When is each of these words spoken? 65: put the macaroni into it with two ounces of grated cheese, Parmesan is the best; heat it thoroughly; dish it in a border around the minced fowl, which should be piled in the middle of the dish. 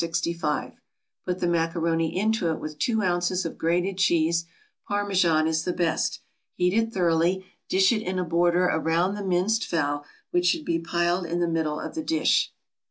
65: 0.03 0.73
put 1.27 1.41
the 1.41 1.47
macaroni 1.47 2.17
into 2.17 2.49
it 2.49 2.59
with 2.59 2.79
two 2.79 3.03
ounces 3.03 3.45
of 3.45 3.55
grated 3.55 3.99
cheese, 3.99 4.45
Parmesan 4.87 5.45
is 5.45 5.63
the 5.63 5.73
best; 5.73 6.21
heat 6.55 6.73
it 6.73 6.91
thoroughly; 6.91 7.45
dish 7.69 7.91
it 7.91 8.01
in 8.01 8.17
a 8.17 8.23
border 8.25 8.63
around 8.63 9.13
the 9.13 9.23
minced 9.23 9.63
fowl, 9.63 10.03
which 10.31 10.47
should 10.47 10.65
be 10.65 10.79
piled 10.79 11.27
in 11.27 11.39
the 11.39 11.47
middle 11.47 11.79
of 11.79 11.93
the 11.93 12.01
dish. 12.03 12.51